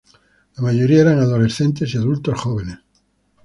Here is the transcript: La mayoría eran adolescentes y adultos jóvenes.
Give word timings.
La 0.55 0.63
mayoría 0.63 1.01
eran 1.01 1.19
adolescentes 1.19 1.93
y 1.93 1.97
adultos 1.99 2.33
jóvenes. 2.41 2.79